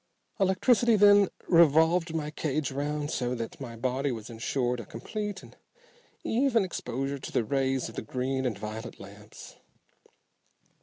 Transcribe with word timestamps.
Electricity 0.39 0.95
then 0.95 1.29
revolved 1.47 2.15
my 2.15 2.31
cage 2.31 2.71
around 2.71 3.11
so 3.11 3.35
that 3.35 3.61
my 3.61 3.75
body 3.75 4.11
was 4.11 4.31
insured 4.31 4.79
a 4.79 4.85
complete 4.87 5.43
and 5.43 5.55
even 6.23 6.63
exposure 6.63 7.19
to 7.19 7.31
the 7.31 7.43
rays 7.45 7.87
of 7.87 7.93
the 7.93 8.01
green 8.01 8.43
and 8.47 8.57
violet 8.57 8.99
lamps. 8.99 9.57